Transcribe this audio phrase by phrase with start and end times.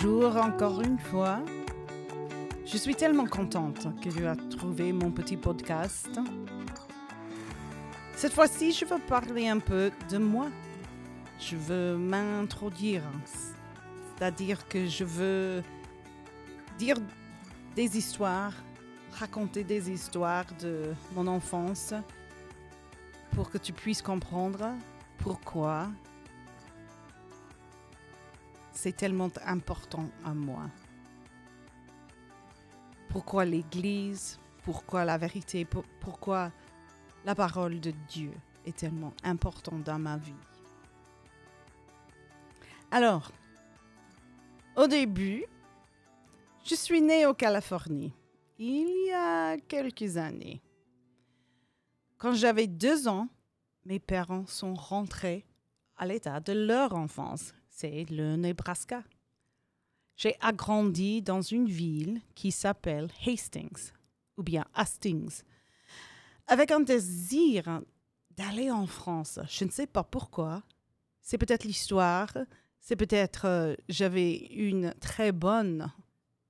[0.00, 1.40] Bonjour encore une fois.
[2.64, 6.08] Je suis tellement contente que tu as trouvé mon petit podcast.
[8.14, 10.46] Cette fois-ci, je veux parler un peu de moi.
[11.40, 15.62] Je veux m'introduire, c'est-à-dire que je veux
[16.78, 16.96] dire
[17.74, 18.54] des histoires,
[19.18, 21.92] raconter des histoires de mon enfance
[23.32, 24.74] pour que tu puisses comprendre
[25.18, 25.88] pourquoi
[28.80, 30.70] c'est tellement important à moi.
[33.08, 35.66] Pourquoi l'Église, pourquoi la vérité,
[35.98, 36.52] pourquoi
[37.24, 38.30] la parole de Dieu
[38.64, 40.44] est tellement importante dans ma vie?
[42.92, 43.32] Alors,
[44.76, 45.44] au début,
[46.64, 48.14] je suis née au Californie,
[48.60, 50.62] il y a quelques années.
[52.16, 53.26] Quand j'avais deux ans,
[53.86, 55.44] mes parents sont rentrés
[55.96, 59.04] à l'état de leur enfance c'est le Nebraska.
[60.16, 63.92] J'ai agrandi dans une ville qui s'appelle Hastings,
[64.36, 65.42] ou bien Hastings,
[66.48, 67.82] avec un désir
[68.36, 69.38] d'aller en France.
[69.48, 70.64] Je ne sais pas pourquoi.
[71.22, 72.36] C'est peut-être l'histoire,
[72.80, 75.92] c'est peut-être euh, j'avais une très bonne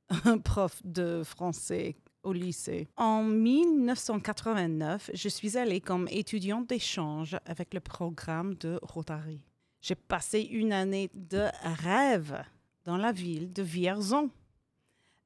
[0.45, 2.89] prof de français au lycée.
[2.97, 9.48] En 1989, je suis allée comme étudiante d'échange avec le programme de Rotary.
[9.81, 12.45] J'ai passé une année de rêve
[12.85, 14.31] dans la ville de Vierzon,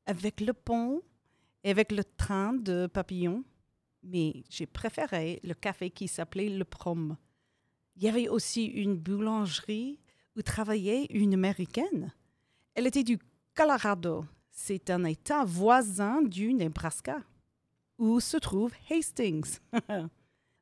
[0.06, 1.00] avec le pont
[1.64, 3.44] et avec le train de papillon,
[4.02, 7.16] mais j'ai préféré le café qui s'appelait le Prom.
[7.96, 10.00] Il y avait aussi une boulangerie
[10.36, 12.12] où travaillait une Américaine.
[12.74, 13.18] Elle était du
[13.54, 14.24] Colorado.
[14.50, 17.18] C'est un État voisin du Nebraska,
[17.98, 19.58] où se trouve Hastings.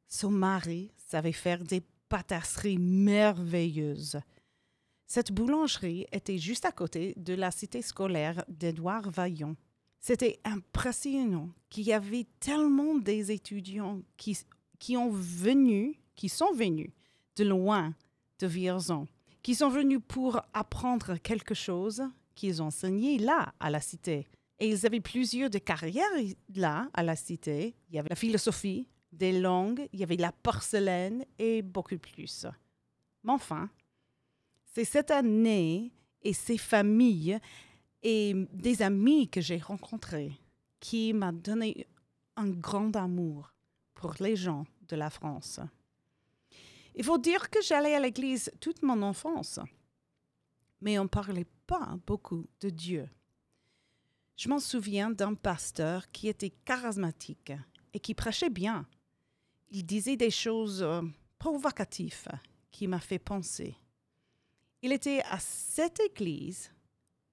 [0.09, 4.21] Son mari savait faire des pâtisserie merveilleuse.
[5.07, 9.57] Cette boulangerie était juste à côté de la cité scolaire d'Édouard Vaillon.
[10.01, 14.39] C'était impressionnant qu'il y avait tellement des étudiants qui,
[14.79, 16.91] qui, ont venu, qui sont venus
[17.37, 17.95] de loin
[18.41, 19.07] de Vierzon,
[19.43, 22.03] qui sont venus pour apprendre quelque chose
[22.35, 24.27] qu'ils enseignaient là, à la cité.
[24.59, 26.05] Et ils avaient plusieurs de carrières
[26.55, 27.75] là, à la cité.
[27.89, 28.89] Il y avait la philosophie,
[29.21, 32.47] des langues, il y avait la porcelaine et beaucoup plus.
[33.23, 33.69] Mais enfin,
[34.65, 35.93] c'est cette année
[36.23, 37.39] et ces familles
[38.03, 40.33] et des amis que j'ai rencontrés
[40.81, 41.87] qui m'a donné
[42.37, 43.53] un grand amour
[43.95, 45.61] pour les gens de la France.
[46.95, 49.61] Il faut dire que j'allais à l'église toute mon enfance,
[50.81, 53.07] mais on ne parlait pas beaucoup de Dieu.
[54.37, 57.53] Je m'en souviens d'un pasteur qui était charismatique
[57.93, 58.87] et qui prêchait bien,
[59.71, 61.03] il disait des choses euh,
[61.39, 62.29] provocatives
[62.71, 63.77] qui m'ont fait penser.
[64.83, 66.73] Il était à cette église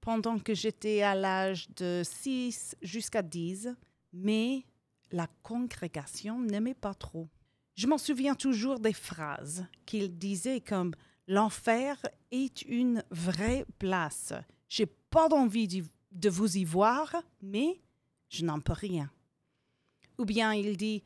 [0.01, 3.69] pendant que j'étais à l'âge de 6 jusqu'à 10,
[4.13, 4.63] mais
[5.11, 7.27] la congrégation n'aimait pas trop.
[7.75, 10.93] Je m'en souviens toujours des phrases qu'il disait comme
[11.27, 11.97] L'enfer
[12.31, 14.33] est une vraie place.
[14.69, 15.67] J'ai pas envie
[16.11, 17.81] de vous y voir, mais
[18.29, 19.11] je n'en peux rien.
[20.17, 21.03] Ou bien il dit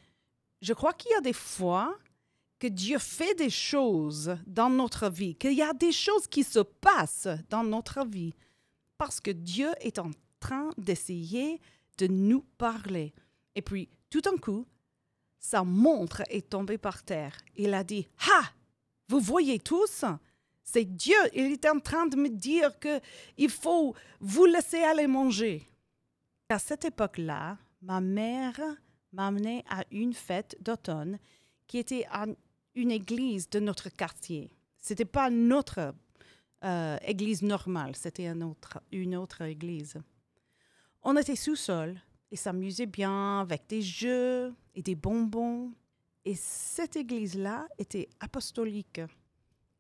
[0.62, 1.98] je crois qu'il y a des fois
[2.60, 6.60] que Dieu fait des choses dans notre vie, qu'il y a des choses qui se
[6.60, 8.34] passent dans notre vie,
[8.98, 11.60] parce que Dieu est en train d'essayer
[11.98, 13.14] de nous parler.
[13.56, 14.66] Et puis, tout d'un coup,
[15.40, 17.36] sa montre est tombée par terre.
[17.56, 18.54] Il a dit, Ha!
[19.08, 20.06] Vous voyez tous?
[20.64, 21.18] C'est Dieu.
[21.34, 23.02] Il est en train de me dire que
[23.38, 25.68] il faut vous laisser aller manger.
[26.48, 28.62] À cette époque-là, ma mère
[29.14, 31.20] m'a amené à une fête d'automne
[31.68, 32.26] qui était à
[32.76, 34.52] une église de notre quartier.
[34.78, 35.94] C'était pas notre
[36.64, 39.98] euh, église normale, c'était un autre, une autre église.
[41.04, 42.00] On était sous-sol
[42.32, 45.74] et s'amusait bien avec des jeux et des bonbons.
[46.24, 49.02] Et cette église-là était apostolique.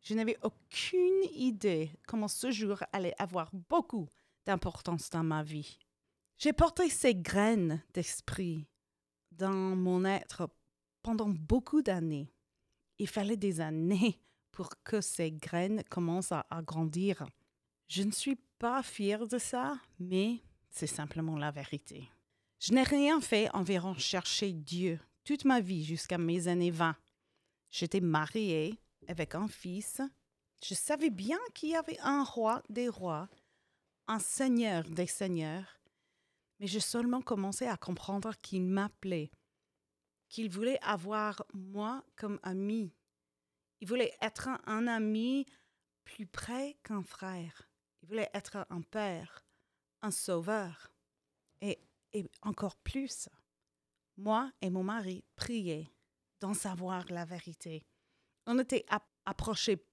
[0.01, 4.07] Je n'avais aucune idée comment ce jour allait avoir beaucoup
[4.45, 5.77] d'importance dans ma vie.
[6.39, 8.65] J'ai porté ces graines d'esprit
[9.41, 10.47] dans mon être
[11.01, 12.31] pendant beaucoup d'années.
[12.99, 14.21] Il fallait des années
[14.51, 17.25] pour que ces graines commencent à, grandir.
[17.87, 22.07] Je ne suis pas fière de ça, mais c'est simplement la vérité.
[22.59, 26.95] Je n'ai rien fait environ chercher Dieu toute ma vie jusqu'à mes années 20.
[27.71, 28.77] J'étais mariée
[29.07, 30.01] avec un fils.
[30.63, 33.27] Je savais bien qu'il y avait un roi des rois,
[34.07, 35.80] un seigneur des seigneurs,
[36.61, 39.31] mais j'ai seulement commencé à comprendre qu'il m'appelait,
[40.29, 42.93] qu'il voulait avoir moi comme ami.
[43.79, 45.47] Il voulait être un, ami
[46.03, 47.67] plus près qu'un frère.
[48.03, 49.43] Il voulait être un père,
[50.03, 50.93] un sauveur.
[51.61, 51.79] Et,
[52.13, 53.27] et encore plus,
[54.17, 55.89] moi et mon mari priaient
[56.41, 57.83] d'en savoir la vérité.
[58.45, 58.85] On était
[59.25, 59.83] approchés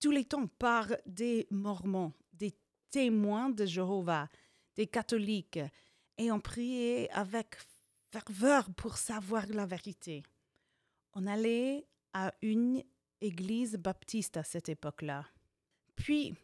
[0.00, 2.56] tous les temps par des Mormons, des
[2.90, 4.30] témoins de Jéhovah,
[4.74, 5.60] des catholiques,
[6.18, 7.56] et on priait avec
[8.12, 10.22] ferveur pour savoir la vérité.
[11.14, 12.82] On allait à une
[13.20, 15.26] église baptiste à cette époque-là.
[15.96, 16.34] Puis,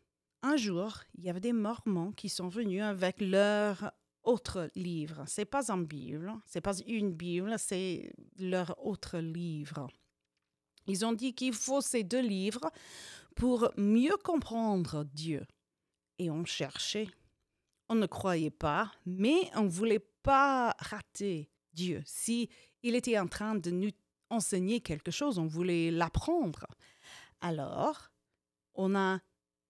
[0.43, 5.25] un jour, il y avait des Mormons qui sont venus avec leur autre livre.
[5.27, 9.89] C'est pas une Bible, c'est pas une Bible, c'est leur autre livre.
[10.87, 12.71] Ils ont dit qu'il faut ces deux livres
[13.37, 15.47] pour mieux comprendre Dieu.
[16.19, 17.09] Et on cherchait.
[17.91, 22.03] On ne croyait pas, mais on ne voulait pas rater Dieu.
[22.07, 22.49] Si
[22.85, 23.91] il était en train de nous
[24.31, 26.67] enseigner quelque chose, on voulait l'apprendre.
[27.41, 28.13] Alors,
[28.75, 29.19] on a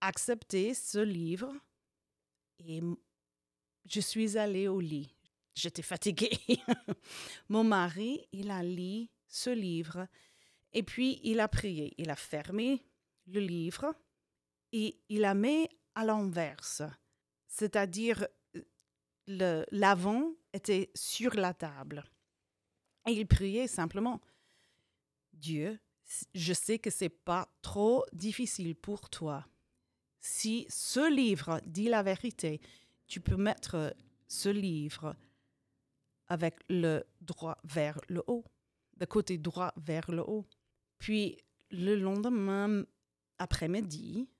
[0.02, 1.50] accepté ce livre
[2.58, 2.82] et
[3.86, 5.16] je suis allée au lit.
[5.54, 6.38] J'étais fatiguée.
[7.48, 10.06] Mon mari, il a lu ce livre
[10.74, 11.94] et puis il a prié.
[11.96, 12.84] Il a fermé
[13.28, 13.94] le livre
[14.72, 16.99] et il a mis à l'envers.
[17.60, 18.26] C'est-à-dire,
[19.26, 22.02] l'avant était sur la table.
[23.06, 24.22] Et il priait simplement
[25.34, 25.78] Dieu,
[26.34, 29.46] je sais que c'est pas trop difficile pour toi.
[30.20, 32.62] Si ce livre dit la vérité,
[33.06, 33.94] tu peux mettre
[34.26, 35.14] ce livre
[36.28, 38.46] avec le droit vers le haut,
[38.98, 40.46] le côté droit vers le haut.
[40.96, 41.36] Puis
[41.70, 42.86] le lendemain
[43.36, 44.30] après-midi,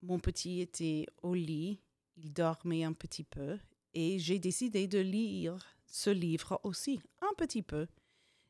[0.00, 1.83] mon petit était au lit,
[2.16, 3.58] il dormait un petit peu
[3.92, 7.86] et j'ai décidé de lire ce livre aussi, un petit peu.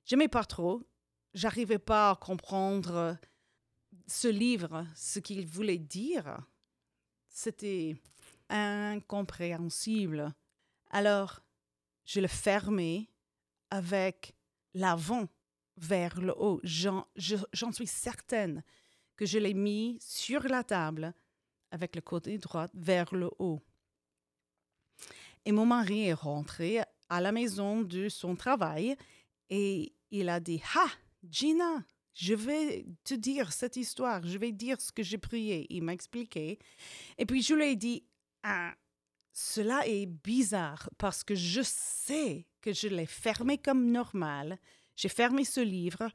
[0.04, 0.82] J'aimais pas trop,
[1.34, 3.16] j'arrivais pas à comprendre
[4.06, 6.38] ce livre, ce qu'il voulait dire.
[7.28, 7.96] C'était
[8.48, 10.34] incompréhensible.
[10.90, 11.40] Alors,
[12.04, 13.08] je le fermais
[13.70, 14.34] avec
[14.74, 15.28] l'avant
[15.76, 16.60] vers le haut.
[16.62, 17.06] J'en
[17.72, 18.62] suis certaine
[19.16, 21.14] que je l'ai mis sur la table
[21.74, 23.60] avec le côté droit vers le haut.
[25.44, 28.96] Et mon mari est rentré à la maison de son travail
[29.50, 30.86] et il a dit Ha,
[31.28, 31.84] Gina,
[32.14, 35.66] je vais te dire cette histoire, je vais dire ce que j'ai prié.
[35.68, 36.60] Il m'a expliqué.
[37.18, 38.04] Et puis je lui ai dit
[38.44, 38.72] ah,
[39.32, 44.60] Cela est bizarre parce que je sais que je l'ai fermé comme normal.
[44.94, 46.08] J'ai fermé ce livre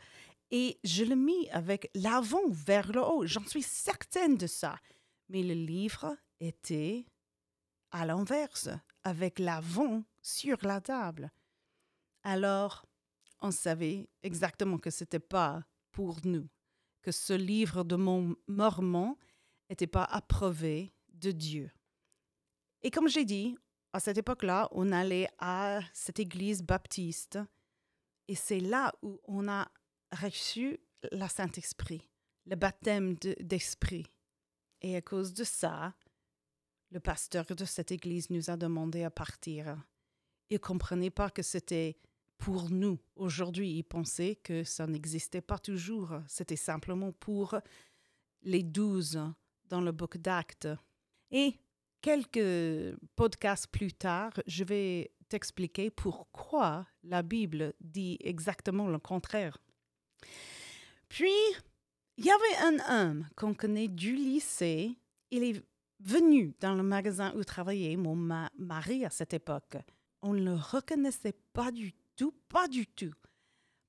[0.51, 3.25] et je l'ai mis avec l'avant vers le haut.
[3.25, 4.79] J'en suis certaine de ça.
[5.29, 7.05] Mais le livre était
[7.91, 8.69] à l'inverse,
[9.03, 11.31] avec l'avant sur la table.
[12.23, 12.85] Alors,
[13.41, 16.47] on savait exactement que ce n'était pas pour nous,
[17.01, 19.17] que ce livre de mon mormon
[19.69, 21.71] n'était pas approuvé de Dieu.
[22.81, 23.57] Et comme j'ai dit,
[23.93, 27.39] à cette époque-là, on allait à cette église baptiste
[28.27, 29.71] et c'est là où on a
[30.11, 30.79] reçu
[31.11, 32.07] le Saint-Esprit,
[32.45, 34.05] le baptême d'esprit.
[34.81, 35.93] Et à cause de ça,
[36.91, 39.77] le pasteur de cette église nous a demandé à partir.
[40.49, 41.97] Il ne comprenait pas que c'était
[42.37, 42.97] pour nous.
[43.15, 46.13] Aujourd'hui, il pensait que ça n'existait pas toujours.
[46.27, 47.55] C'était simplement pour
[48.41, 49.19] les douze
[49.65, 50.69] dans le book d'Actes.
[51.31, 51.59] Et
[52.01, 59.57] quelques podcasts plus tard, je vais t'expliquer pourquoi la Bible dit exactement le contraire.
[61.07, 61.35] Puis,
[62.19, 64.93] il y avait un homme qu'on connaît du lycée.
[65.31, 65.63] Il est
[66.01, 69.77] venu dans le magasin où travaillait mon mari à cette époque.
[70.21, 73.13] On ne le reconnaissait pas du tout, pas du tout.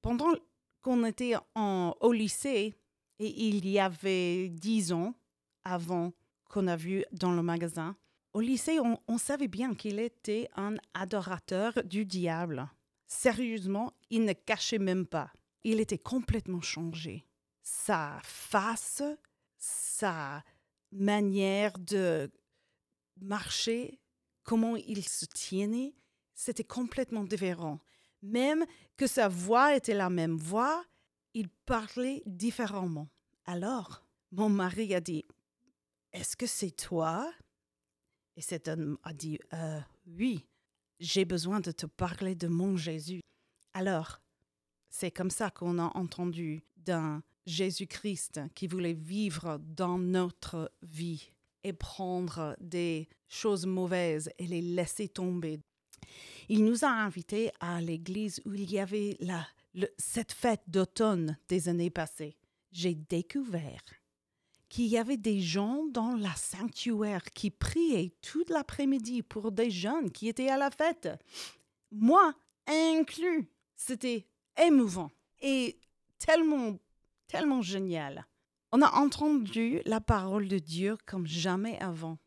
[0.01, 0.33] Pendant
[0.81, 2.77] qu'on était au lycée,
[3.19, 5.13] et il y avait dix ans
[5.65, 6.13] avant
[6.49, 7.97] qu'on a vu dans le magasin,
[8.33, 12.71] au lycée, on savait bien qu'il était un adorateur du diable.
[13.09, 15.33] Sérieusement, il ne cachait même pas.
[15.65, 17.27] Il était complètement changé.
[17.73, 19.03] Sa face,
[19.57, 20.43] sa
[20.91, 22.29] manière de
[23.21, 24.01] marcher,
[24.43, 25.95] comment il se tenait,
[26.35, 27.79] c'était complètement différent.
[28.23, 30.85] Même que sa voix était la même voix,
[31.33, 33.09] il parlait différemment.
[33.45, 35.25] Alors, mon mari a dit,
[36.13, 37.33] Est-ce que c'est toi
[38.35, 40.45] et cet homme a dit euh, Oui,
[40.99, 43.21] j'ai besoin de te parler de mon Jésus.
[43.75, 44.21] Alors,
[44.89, 51.33] c'est comme ça qu'on a entendu d'un Jésus-Christ qui voulait vivre dans notre vie
[51.65, 55.61] et prendre des choses mauvaises et les laisser tomber.
[56.49, 59.47] Il nous a invités à l'église où il y avait la,
[59.99, 62.37] cette fête d'automne des années passées.
[62.73, 63.83] J'ai découvert
[64.69, 70.11] qu'il y avait des gens dans la sanctuaire qui priaient toute l'après-midi pour des jeunes
[70.11, 71.09] qui étaient à la fête.
[71.91, 72.35] Moi
[72.67, 73.51] inclus.
[73.77, 74.27] C'était
[74.63, 75.79] émouvant et
[76.19, 76.79] tellement,
[77.31, 78.27] tellement génial.
[78.73, 82.19] On a entendu la parole de Dieu comme jamais avant.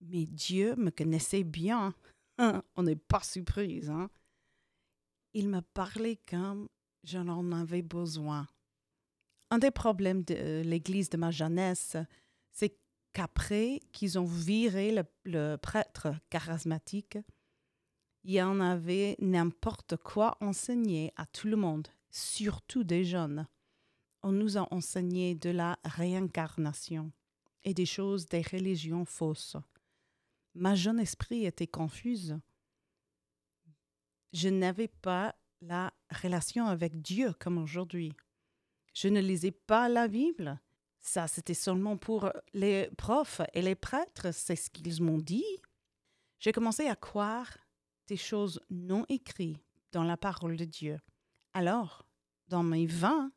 [0.00, 1.94] Mais Dieu me connaissait bien.
[2.38, 3.90] On n'est pas surprise.
[3.90, 4.10] Hein?
[5.34, 6.68] Il me parlait comme
[7.04, 8.46] j'en avais besoin.
[9.50, 11.96] Un des problèmes de l'église de ma jeunesse,
[12.52, 12.76] c'est
[13.12, 14.94] qu'après qu'ils ont viré
[15.24, 17.18] le, prêtre charismatique,
[18.24, 23.46] il en avait n'importe quoi enseigné à tout le monde, surtout des jeunes.
[24.28, 27.12] On nous a enseigné de la réincarnation
[27.64, 29.56] et des choses des religions fausses.
[30.54, 32.38] Ma jeune esprit était confuse.
[34.34, 38.12] Je n'avais pas la relation avec Dieu comme aujourd'hui.
[38.92, 40.60] Je ne lisais pas la Bible.
[41.00, 45.56] Ça, c'était seulement pour les profs et les prêtres, c'est ce qu'ils m'ont dit.
[46.38, 47.56] J'ai commencé à croire
[48.08, 50.98] des choses non écrites dans la parole de Dieu.
[51.54, 52.04] Alors,
[52.48, 53.32] dans mes vins,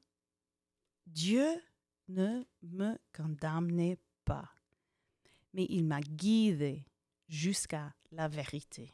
[1.11, 1.61] Dieu
[2.07, 4.49] ne me condamnait pas,
[5.53, 6.85] mais il m'a guidé
[7.27, 8.93] jusqu'à la vérité.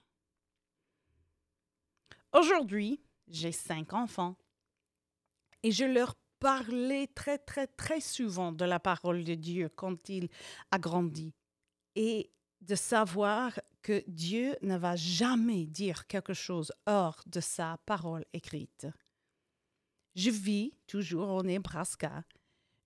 [2.34, 4.36] Aujourd'hui, j'ai cinq enfants
[5.62, 10.30] et je leur parlais très, très, très souvent de la parole de Dieu quand ils
[10.72, 11.36] a grandi
[11.96, 12.32] et
[12.62, 18.88] de savoir que Dieu ne va jamais dire quelque chose hors de sa parole écrite.
[20.18, 22.24] Je vis toujours au Nebraska.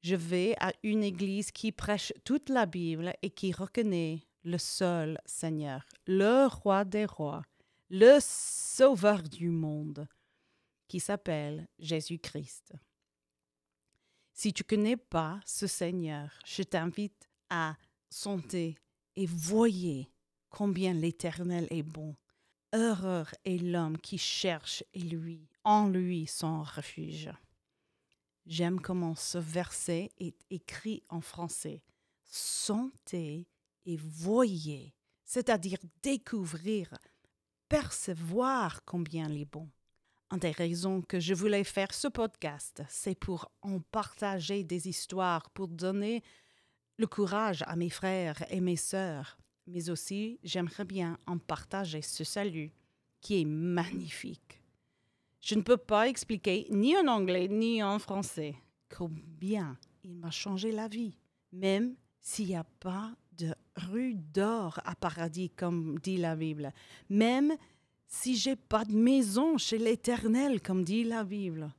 [0.02, 5.18] Je vais à une église qui prêche toute la Bible et qui reconnaît le seul
[5.26, 7.44] Seigneur, le roi des rois,
[7.90, 10.10] le sauveur du monde,
[10.90, 12.74] qui s'appelle Jésus-Christ.
[14.34, 17.78] Si tu ne connais pas ce Seigneur, je t'invite à
[18.10, 18.76] sonder
[19.16, 20.12] et voyez
[20.50, 22.14] combien l'Éternel est bon.
[22.74, 27.30] Heureux est l'homme qui cherche et lui, en lui son refuge.
[28.46, 31.84] J'aime comment ce verset est écrit en français.
[32.24, 33.46] Sentez
[33.86, 36.98] et voyez, c'est-à-dire découvrir,
[37.68, 39.70] percevoir combien il est bon.
[40.32, 45.50] Une des raisons que je voulais faire ce podcast, c'est pour en partager des histoires,
[45.50, 46.24] pour donner
[46.98, 52.24] le courage à mes frères et mes sœurs, mais aussi j'aimerais bien en partager ce
[52.24, 52.72] salut
[53.20, 54.62] qui est magnifique.
[55.40, 58.56] Je ne peux pas expliquer ni en anglais ni en français
[58.96, 61.18] combien il m'a changé la vie,
[61.52, 66.72] même s'il n'y a pas de rue d'or à paradis, comme dit la Bible,
[67.10, 67.56] même
[68.08, 71.74] si j'ai pas de maison chez l'Éternel, comme dit la Bible.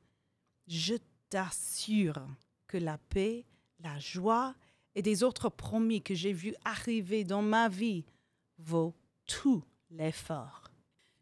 [0.67, 0.95] Je
[1.29, 2.27] t'assure
[2.67, 3.45] que la paix,
[3.79, 4.55] la joie
[4.95, 8.05] et des autres promis que j'ai vus arriver dans ma vie
[8.57, 8.93] vaut
[9.25, 10.63] tout l'effort.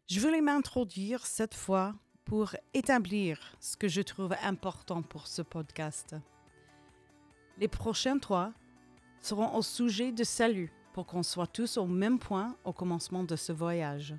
[0.08, 6.14] Je voulais m'introduire cette fois pour établir ce que je trouve important pour ce podcast.
[7.58, 8.52] Les prochains trois
[9.20, 13.36] seront au sujet de salut pour qu'on soit tous au même point au commencement de
[13.36, 14.14] ce voyage.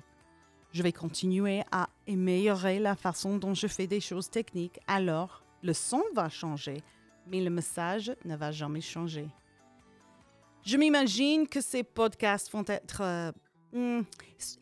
[0.72, 5.72] Je vais continuer à améliorer la façon dont je fais des choses techniques, alors le
[5.72, 6.82] son va changer,
[7.28, 9.28] mais le message ne va jamais changer.
[10.64, 13.02] Je m'imagine que ces podcasts vont être...
[13.02, 13.32] Euh,
[13.72, 14.02] hmm,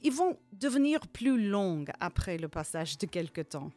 [0.03, 3.71] ils vont devenir plus longs après le passage de quelques temps.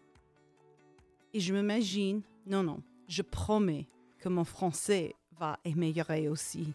[1.34, 6.74] Et je m'imagine, non, non, je promets que mon français va améliorer aussi.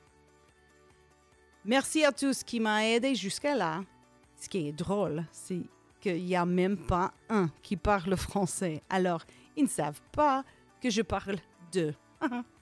[1.65, 3.83] Merci à tous qui m'ont aidé jusqu'à là.
[4.37, 5.63] Ce qui est drôle, c'est
[6.01, 8.83] qu'il n'y a même pas un qui parle français.
[8.89, 9.25] Alors,
[9.57, 10.45] ils ne savent pas
[10.81, 11.39] que je parle
[11.73, 11.95] d'eux.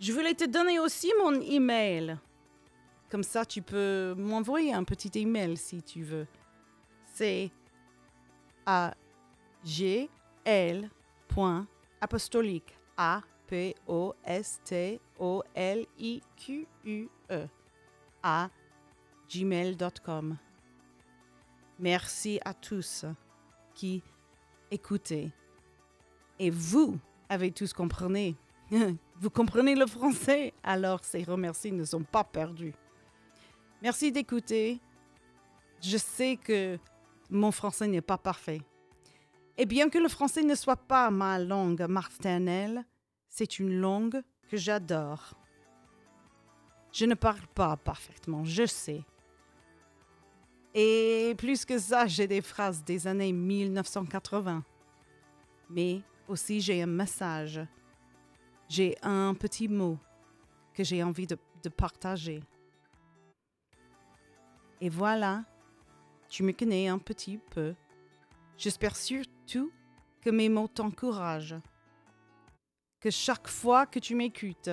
[0.00, 2.16] Je voulais te donner aussi mon email.
[3.10, 6.26] Comme ça, tu peux m'envoyer un petit email si tu veux.
[7.04, 7.50] C'est
[8.64, 8.94] a
[9.64, 10.08] g
[10.44, 10.88] l
[12.00, 17.48] apostolique a p o s t o l i q u e
[18.22, 18.50] à
[19.28, 20.36] gmail.com.
[21.80, 23.04] Merci à tous
[23.74, 24.02] qui
[24.70, 25.32] écoutez.
[26.38, 28.36] Et vous avez tous compris
[29.20, 30.54] Vous comprenez le français?
[30.62, 32.74] Alors ces remercies ne sont pas perdus.
[33.82, 34.80] Merci d'écouter.
[35.80, 36.78] Je sais que
[37.28, 38.60] mon français n'est pas parfait.
[39.56, 42.84] Et bien que le français ne soit pas ma langue maternelle,
[43.28, 45.34] c'est une langue que j'adore.
[46.92, 49.02] Je ne parle pas parfaitement, je sais.
[50.74, 54.62] Et plus que ça, j'ai des phrases des années 1980.
[55.70, 57.60] Mais aussi j'ai un message
[58.68, 59.98] j'ai un petit mot
[60.74, 61.38] que j'ai envie de,
[61.76, 62.42] partager.
[64.80, 65.44] Et voilà,
[66.28, 67.74] tu me connais un petit peu.
[68.56, 69.70] J'espère surtout
[70.22, 71.60] que mes mots t'encouragent,
[73.00, 74.70] que chaque fois que tu m'écoutes,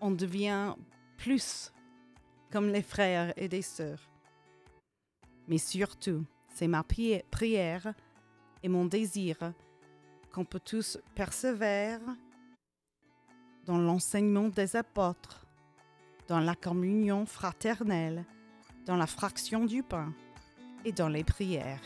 [0.00, 0.74] on devient
[1.16, 1.72] plus
[2.52, 4.08] comme les frères et des sœurs.
[5.48, 7.92] Mais surtout, c'est ma pri- prière
[8.62, 9.36] et mon désir
[10.38, 11.98] qu'on peut tous persévérer
[13.66, 15.44] dans l'enseignement des apôtres,
[16.28, 18.24] dans la communion fraternelle,
[18.86, 20.12] dans la fraction du pain
[20.84, 21.82] et dans les prières.